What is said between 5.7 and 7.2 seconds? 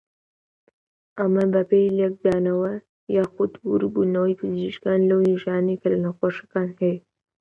کە لە نەخۆشەکان هەیە